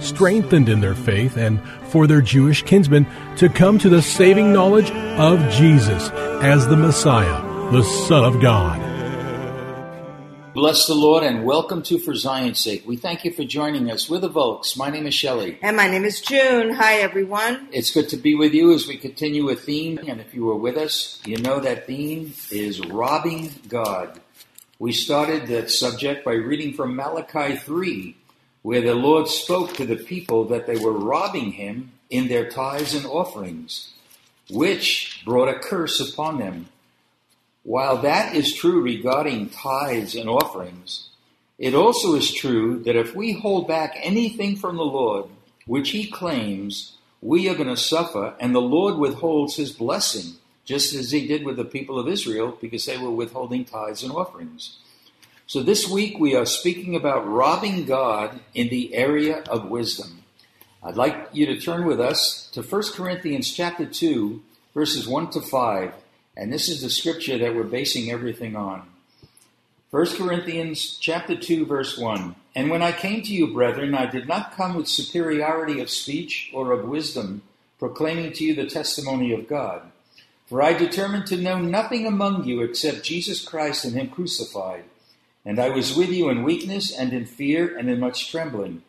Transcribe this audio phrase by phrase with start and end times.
[0.00, 4.90] strengthened in their faith and for their Jewish kinsmen to come to the saving knowledge
[4.90, 6.10] of Jesus
[6.42, 8.88] as the Messiah, the Son of God.
[10.54, 12.84] Bless the Lord and welcome to For Zion's Sake.
[12.84, 14.10] We thank you for joining us.
[14.10, 14.76] We're the Volks.
[14.76, 15.56] My name is Shelley.
[15.62, 16.72] And my name is June.
[16.72, 17.68] Hi, everyone.
[17.70, 20.00] It's good to be with you as we continue a theme.
[20.08, 24.18] And if you were with us, you know that theme is robbing God.
[24.80, 28.16] We started that subject by reading from Malachi 3,
[28.62, 32.94] where the Lord spoke to the people that they were robbing him in their tithes
[32.94, 33.92] and offerings,
[34.50, 36.68] which brought a curse upon them.
[37.62, 41.08] While that is true regarding tithes and offerings,
[41.58, 45.26] it also is true that if we hold back anything from the Lord,
[45.66, 50.94] which he claims, we are going to suffer, and the Lord withholds his blessing, just
[50.94, 54.78] as he did with the people of Israel, because they were withholding tithes and offerings.
[55.48, 60.22] So this week we are speaking about robbing God in the area of wisdom.
[60.82, 64.42] I'd like you to turn with us to 1 Corinthians chapter 2,
[64.74, 65.94] verses 1 to 5,
[66.36, 68.90] and this is the scripture that we're basing everything on.
[69.90, 72.34] 1 Corinthians chapter 2 verse 1.
[72.54, 76.50] And when I came to you, brethren, I did not come with superiority of speech
[76.52, 77.40] or of wisdom,
[77.78, 79.80] proclaiming to you the testimony of God.
[80.46, 84.84] For I determined to know nothing among you except Jesus Christ and him crucified.
[85.44, 88.82] And I was with you in weakness and in fear and in much trembling.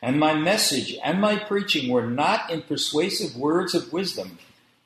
[0.00, 4.38] And my message and my preaching were not in persuasive words of wisdom,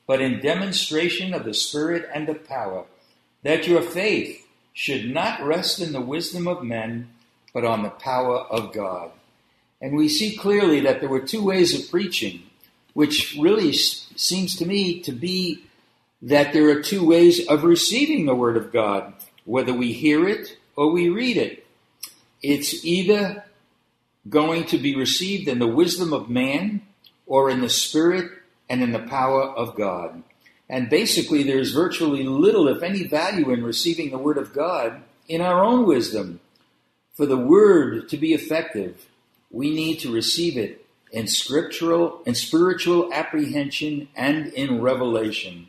[0.07, 2.85] but in demonstration of the Spirit and of power,
[3.43, 7.11] that your faith should not rest in the wisdom of men,
[7.53, 9.11] but on the power of God.
[9.81, 12.45] And we see clearly that there were two ways of preaching,
[12.95, 15.65] which really seems to me to be
[16.23, 19.13] that there are two ways of receiving the Word of God,
[19.45, 21.67] whether we hear it or we read it.
[22.43, 23.45] It's either
[24.29, 26.83] going to be received in the wisdom of man
[27.27, 28.31] or in the spirit
[28.69, 30.23] and in the power of God.
[30.69, 35.41] And basically, there's virtually little, if any, value in receiving the Word of God in
[35.41, 36.41] our own wisdom.
[37.15, 39.07] For the Word to be effective,
[39.51, 45.67] we need to receive it in scriptural and spiritual apprehension and in revelation.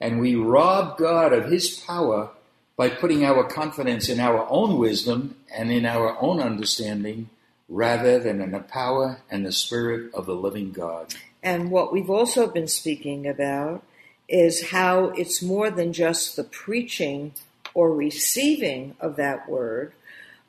[0.00, 2.30] And we rob God of His power
[2.80, 7.28] by putting our confidence in our own wisdom and in our own understanding
[7.68, 11.14] rather than in the power and the spirit of the living God.
[11.42, 13.84] And what we've also been speaking about
[14.30, 17.34] is how it's more than just the preaching
[17.74, 19.92] or receiving of that word,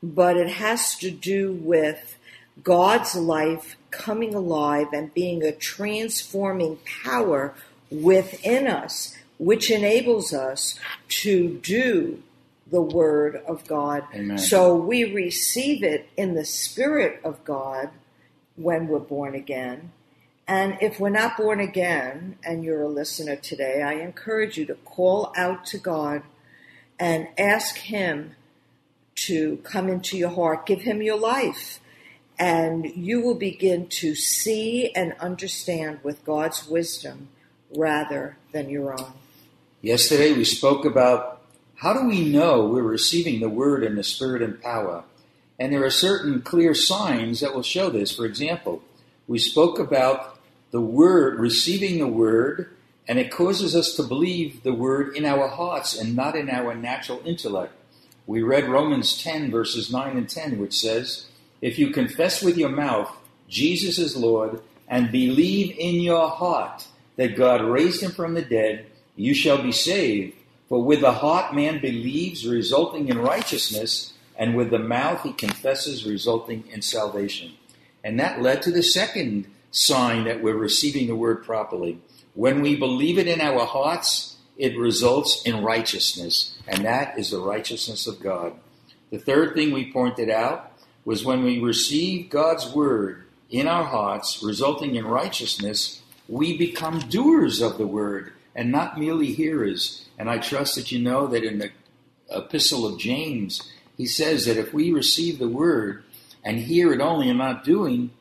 [0.02, 2.18] but it has to do with
[2.64, 7.54] God's life coming alive and being a transforming power
[7.92, 10.80] within us, which enables us
[11.10, 12.22] to do
[12.70, 14.04] the Word of God.
[14.14, 14.38] Amen.
[14.38, 17.90] So we receive it in the Spirit of God
[18.56, 19.94] when we're born again.
[20.48, 24.76] And if we're not born again and you're a listener today, I encourage you to
[24.76, 26.22] call out to God
[27.00, 28.36] and ask Him
[29.26, 31.80] to come into your heart, give Him your life,
[32.38, 37.30] and you will begin to see and understand with God's wisdom
[37.76, 39.14] rather than your own.
[39.82, 41.42] Yesterday we spoke about
[41.76, 45.04] how do we know we're receiving the word in the spirit and power?
[45.58, 48.16] And there are certain clear signs that will show this.
[48.16, 48.84] For example,
[49.28, 50.40] we spoke about
[50.70, 52.70] the word, receiving the word,
[53.08, 56.76] and it causes us to believe the word in our hearts and not in our
[56.76, 57.74] natural intellect.
[58.28, 61.26] We read Romans 10, verses 9 and 10, which says,
[61.60, 63.12] If you confess with your mouth
[63.52, 66.88] Jesus is Lord and believe in your heart
[67.18, 68.86] that God raised him from the dead,
[69.22, 70.36] you shall be saved.
[70.68, 76.06] For with the heart man believes, resulting in righteousness, and with the mouth he confesses,
[76.06, 77.52] resulting in salvation.
[78.04, 82.00] And that led to the second sign that we're receiving the word properly.
[82.34, 87.40] When we believe it in our hearts, it results in righteousness, and that is the
[87.40, 88.54] righteousness of God.
[89.12, 90.72] The third thing we pointed out
[91.06, 97.62] was when we receive God's word in our hearts, resulting in righteousness, we become doers
[97.62, 100.06] of the word and not merely hearers.
[100.18, 101.72] And I trust that you know that in the
[102.30, 106.04] epistle of James, he says that if we receive the word
[106.44, 108.12] and hear it only and not doing,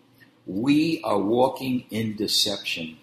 [0.46, 2.98] we are walking in deception.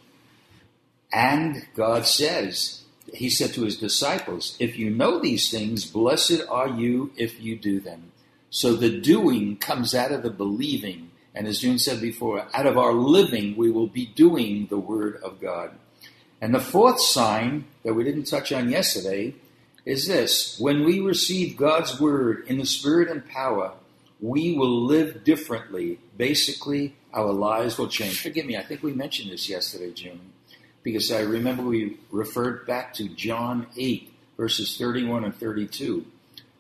[1.12, 2.84] And God says,
[3.14, 7.56] He said to His disciples, If you know these things, blessed are you if you
[7.58, 8.12] do them.
[8.50, 11.12] So the doing comes out of the believing.
[11.34, 15.18] And as June said before, out of our living, we will be doing the Word
[15.24, 15.72] of God.
[16.42, 19.36] And the fourth sign that we didn't touch on yesterday
[19.86, 23.74] is this when we receive God's Word in the Spirit and power,
[24.20, 26.00] we will live differently.
[26.16, 28.22] Basically, our lives will change.
[28.22, 30.34] Forgive me, I think we mentioned this yesterday, June,
[30.84, 36.06] because I remember we referred back to John 8, verses 31 and 32,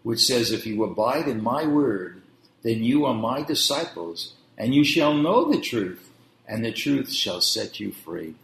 [0.03, 2.21] which says, If you abide in my word,
[2.63, 6.09] then you are my disciples, and you shall know the truth,
[6.47, 8.35] and the truth shall set you free.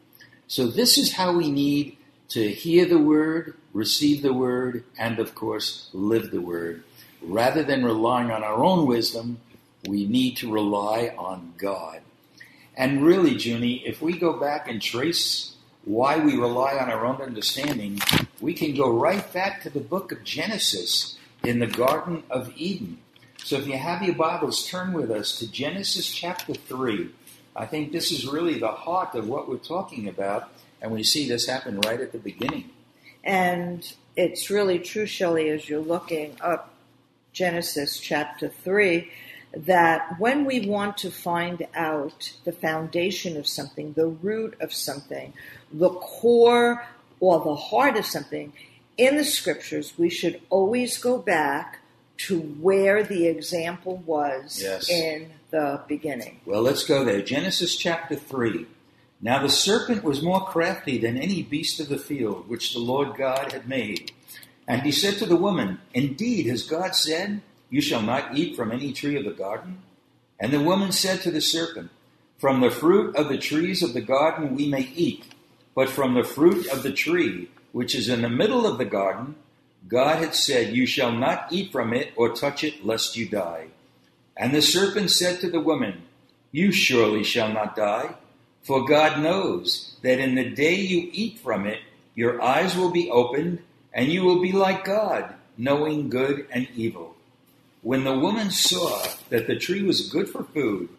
[0.53, 1.97] So, this is how we need
[2.29, 6.83] to hear the word, receive the word, and of course, live the word.
[7.23, 9.39] Rather than relying on our own wisdom,
[9.87, 12.01] we need to rely on God.
[12.77, 15.55] And really, Junie, if we go back and trace
[15.85, 17.99] why we rely on our own understanding,
[18.39, 22.99] we can go right back to the book of Genesis in the Garden of Eden.
[23.43, 27.09] So if you have your Bibles, turn with us to Genesis chapter 3.
[27.55, 30.51] I think this is really the heart of what we're talking about,
[30.81, 32.71] and we see this happen right at the beginning.
[33.23, 36.73] And it's really true, Shelley, as you're looking up
[37.31, 39.09] Genesis chapter 3,
[39.55, 45.33] that when we want to find out the foundation of something, the root of something,
[45.71, 46.85] the core
[47.19, 48.51] or the heart of something,
[48.97, 51.79] in the scriptures, we should always go back
[52.17, 54.89] to where the example was Yes.
[54.89, 56.39] in the beginning.
[56.45, 57.21] Well, let's go there.
[57.21, 58.65] Genesis chapter 3.
[59.21, 63.15] Now the serpent was more crafty than any beast of the field which the Lord
[63.17, 64.11] God had made.
[64.67, 68.71] And he said to the woman, Indeed, has God said, You shall not eat from
[68.71, 69.79] any tree of the garden?
[70.39, 71.89] And the woman said to the serpent,
[72.37, 75.25] From the fruit of the trees of the garden we may eat,
[75.75, 79.35] but from the fruit of the tree which is in the middle of the garden,
[79.87, 83.67] God had said, You shall not eat from it or touch it, lest you die.
[84.35, 86.03] And the serpent said to the woman,
[86.51, 88.15] You surely shall not die,
[88.63, 91.79] for God knows that in the day you eat from it,
[92.15, 93.59] your eyes will be opened,
[93.93, 97.15] and you will be like God, knowing good and evil.
[97.81, 100.89] When the woman saw that the tree was good for food,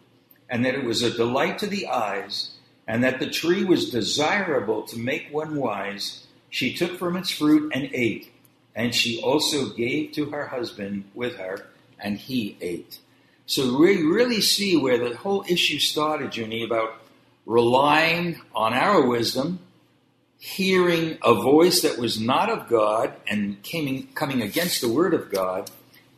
[0.49, 2.51] and that it was a delight to the eyes,
[2.87, 7.71] and that the tree was desirable to make one wise, she took from its fruit
[7.73, 8.31] and ate.
[8.75, 11.67] And she also gave to her husband with her,
[11.99, 12.99] and he ate.
[13.45, 17.01] So we really see where the whole issue started, Junie, about
[17.45, 19.59] relying on our wisdom,
[20.39, 25.31] hearing a voice that was not of God and came, coming against the word of
[25.31, 25.69] God.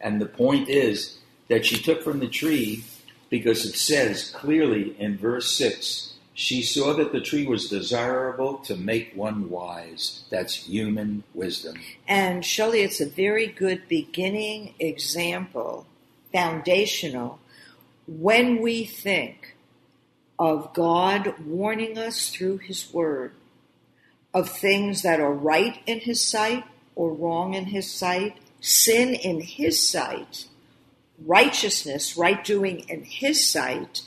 [0.01, 1.17] And the point is
[1.49, 2.83] that she took from the tree
[3.29, 8.75] because it says clearly in verse 6 she saw that the tree was desirable to
[8.75, 10.23] make one wise.
[10.29, 11.79] That's human wisdom.
[12.07, 15.87] And Shelley, it's a very good beginning example,
[16.31, 17.39] foundational,
[18.05, 19.55] when we think
[20.37, 23.31] of God warning us through His Word
[24.31, 29.41] of things that are right in His sight or wrong in His sight, sin in
[29.41, 30.45] His sight,
[31.25, 34.03] righteousness, right doing in His sight.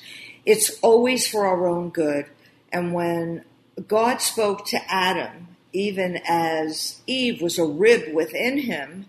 [0.50, 2.26] It's always for our own good.
[2.72, 3.44] And when
[3.86, 9.06] God spoke to Adam, even as Eve was a rib within him,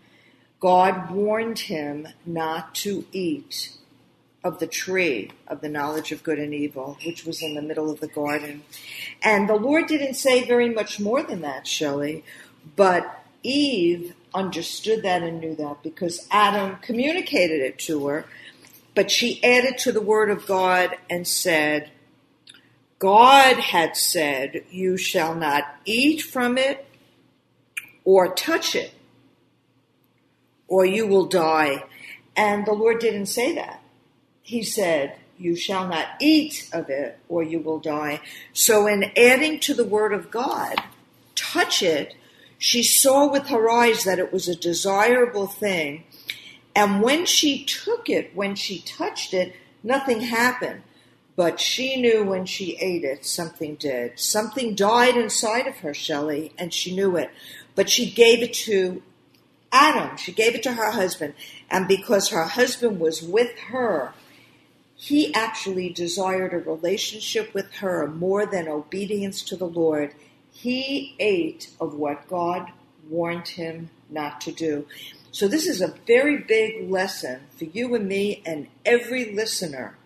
[0.59, 3.71] God warned him not to eat
[4.43, 7.89] of the tree of the knowledge of good and evil, which was in the middle
[7.89, 8.61] of the garden.
[9.23, 12.23] And the Lord didn't say very much more than that, Shelley,
[12.75, 18.25] but Eve understood that and knew that because Adam communicated it to her,
[18.93, 21.91] but she added to the word of God and said,
[22.99, 26.85] God had said, You shall not eat from it
[28.03, 28.93] or touch it,
[30.67, 31.83] or you will die.
[32.35, 33.81] And the Lord didn't say that.
[34.43, 38.21] He said, You shall not eat of it, or you will die.
[38.53, 40.75] So, in adding to the word of God,
[41.35, 42.15] touch it,
[42.57, 46.03] she saw with her eyes that it was a desirable thing.
[46.75, 50.83] And when she took it, when she touched it, nothing happened.
[51.35, 54.19] But she knew when she ate it, something did.
[54.19, 57.31] Something died inside of her, Shelley, and she knew it.
[57.75, 59.01] But she gave it to
[59.71, 60.17] Adam.
[60.17, 61.33] She gave it to her husband.
[61.69, 64.13] And because her husband was with her,
[64.95, 70.13] he actually desired a relationship with her more than obedience to the Lord.
[70.51, 72.71] He ate of what God
[73.09, 74.85] warned him not to do.
[75.31, 79.97] So, this is a very big lesson for you and me and every listener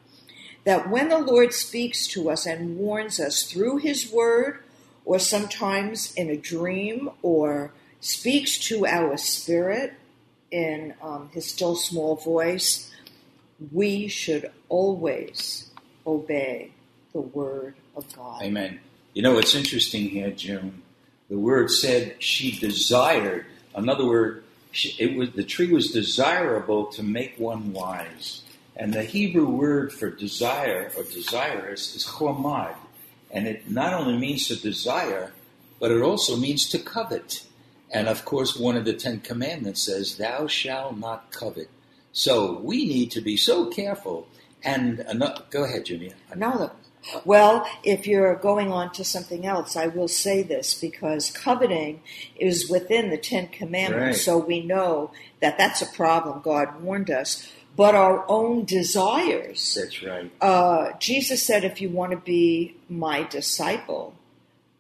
[0.66, 4.64] that when the Lord speaks to us and warns us through His Word,
[5.04, 9.94] or sometimes in a dream, or speaks to our spirit
[10.52, 12.92] in um, His still small voice,
[13.72, 15.72] we should always
[16.06, 16.72] obey
[17.14, 18.42] the Word of God.
[18.42, 18.80] Amen.
[19.14, 20.82] You know what's interesting here, June?
[21.30, 23.46] The word said she desired.
[23.74, 24.44] Another word,
[25.00, 28.42] it was the tree was desirable to make one wise.
[28.76, 32.76] And the Hebrew word for desire or desirous is chomad.
[33.32, 35.34] And it not only means to desire,
[35.80, 37.46] but it also means to covet.
[37.92, 41.70] And of course, one of the Ten Commandments says, Thou shalt not covet.
[42.12, 44.28] So we need to be so careful.
[44.64, 46.14] And uh, enough, go ahead, Junia.
[46.36, 46.72] No,
[47.24, 52.02] well, if you're going on to something else, I will say this because coveting
[52.36, 54.24] is within the Ten Commandments, Right.
[54.26, 56.42] so we know that that's a problem.
[56.44, 57.52] God warned us.
[57.76, 59.78] But our own desires.
[59.80, 60.32] That's right.
[60.40, 64.16] Uh, Jesus said, if you want to be my disciple,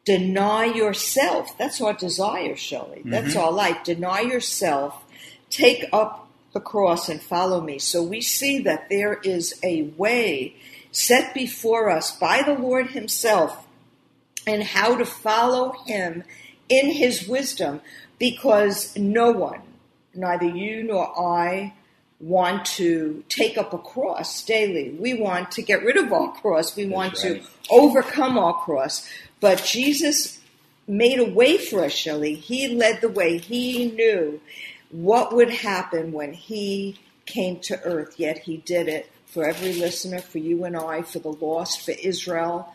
[0.06, 1.58] deny yourself.
[1.58, 3.02] That's our desire, Shelley.
[3.04, 3.84] That's our life.
[3.84, 5.04] Deny yourself,
[5.50, 7.80] take up the cross, and follow me.
[7.80, 10.56] So we see that there is a way
[10.96, 13.68] set before us by the Lord Himself
[14.48, 16.24] and how to follow Him
[16.70, 17.82] in His wisdom
[18.18, 19.62] because no one,
[20.14, 21.74] neither you nor I,
[22.22, 24.92] want to take up a cross daily.
[24.92, 26.76] We want to get rid of our cross.
[26.76, 27.44] We want right.
[27.44, 29.08] to overcome our cross.
[29.42, 30.40] But Jesus
[30.88, 32.36] made a way for us, Shelley.
[32.36, 33.38] He led the way.
[33.38, 34.40] He knew
[34.92, 40.20] what would happen when he came to earth, yet he did it for every listener,
[40.20, 42.74] for you and I, for the lost, for Israel,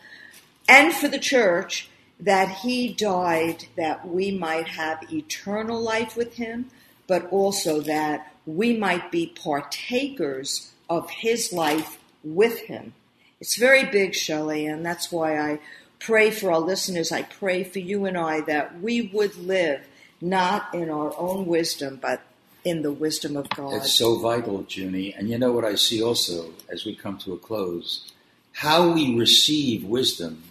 [0.67, 1.89] and for the church,
[2.19, 6.69] that he died that we might have eternal life with him,
[7.07, 12.93] but also that we might be partakers of his life with him.
[13.39, 15.59] It's very big, Shelley, and that's why I
[15.99, 17.11] pray for our listeners.
[17.11, 19.87] I pray for you and I that we would live
[20.21, 22.21] not in our own wisdom, but
[22.63, 23.73] in the wisdom of God.
[23.73, 25.13] It's so vital, Junie.
[25.13, 28.11] And you know what I see also as we come to a close?
[28.53, 30.43] How we receive wisdom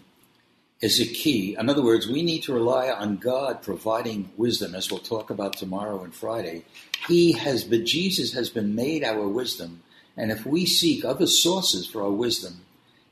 [0.81, 1.57] is a key.
[1.59, 5.57] In other words, we need to rely on God providing wisdom, as we'll talk about
[5.57, 6.64] tomorrow and Friday.
[7.07, 9.83] He has been, Jesus has been made our wisdom.
[10.17, 12.62] And if we seek other sources for our wisdom,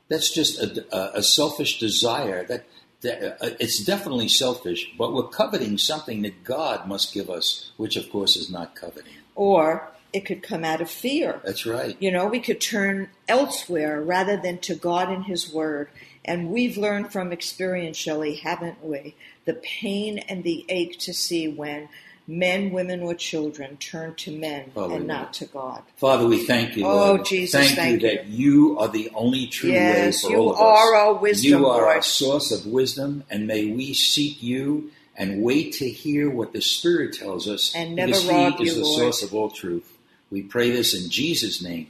[0.07, 2.43] that's just a, a, a selfish desire.
[2.45, 2.65] That,
[3.03, 7.95] Uh, uh, it's definitely selfish, but we're coveting something that God must give us, which
[7.95, 9.13] of course is not coveting.
[9.35, 11.39] or it could come out of fear.
[11.45, 11.95] That's right.
[11.99, 15.89] You know, we could turn elsewhere rather than to God and His Word.
[16.25, 19.15] And we've learned from experience, Shelley, haven't we?
[19.45, 21.89] The pain and the ache to see when
[22.29, 24.97] men, women, or children turn to men Hallelujah.
[24.97, 25.81] and not to God.
[25.97, 26.85] Father, we thank you.
[26.85, 28.15] Oh, Jesus, thank, thank you you.
[28.15, 30.61] that you are the only true Yes, way for you all of us.
[30.61, 35.41] are our wisdom, You are our source of wisdom, and may we seek you and
[35.41, 37.73] wait to hear what the Spirit tells us.
[37.75, 39.01] And never because rob He is you, the Lord.
[39.01, 39.91] source of all truth.
[40.31, 41.87] We pray this in Jesus' name.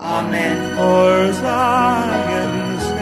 [0.00, 0.76] Amen.
[0.76, 2.98] For Zion's sake.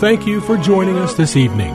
[0.00, 1.74] Thank you for joining us this evening.